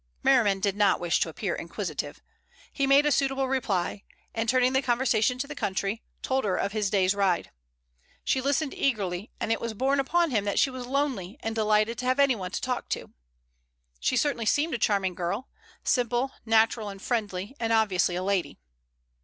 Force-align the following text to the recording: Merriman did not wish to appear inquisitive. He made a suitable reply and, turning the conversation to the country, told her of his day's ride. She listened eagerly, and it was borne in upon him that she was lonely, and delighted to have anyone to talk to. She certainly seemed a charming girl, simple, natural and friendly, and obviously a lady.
Merriman 0.23 0.59
did 0.59 0.75
not 0.75 0.99
wish 0.99 1.19
to 1.19 1.29
appear 1.29 1.53
inquisitive. 1.53 2.23
He 2.73 2.87
made 2.87 3.05
a 3.05 3.11
suitable 3.11 3.47
reply 3.47 4.01
and, 4.33 4.49
turning 4.49 4.73
the 4.73 4.81
conversation 4.81 5.37
to 5.37 5.45
the 5.45 5.53
country, 5.53 6.01
told 6.23 6.43
her 6.43 6.55
of 6.55 6.71
his 6.71 6.89
day's 6.89 7.13
ride. 7.13 7.51
She 8.23 8.41
listened 8.41 8.73
eagerly, 8.73 9.29
and 9.39 9.51
it 9.51 9.61
was 9.61 9.75
borne 9.75 9.97
in 9.99 9.99
upon 9.99 10.31
him 10.31 10.43
that 10.45 10.57
she 10.57 10.71
was 10.71 10.87
lonely, 10.87 11.37
and 11.41 11.53
delighted 11.53 11.99
to 11.99 12.05
have 12.05 12.19
anyone 12.19 12.49
to 12.49 12.59
talk 12.61 12.89
to. 12.89 13.13
She 13.99 14.17
certainly 14.17 14.47
seemed 14.47 14.73
a 14.73 14.79
charming 14.79 15.13
girl, 15.13 15.49
simple, 15.83 16.31
natural 16.47 16.89
and 16.89 16.99
friendly, 16.99 17.55
and 17.59 17.71
obviously 17.71 18.15
a 18.15 18.23
lady. 18.23 18.57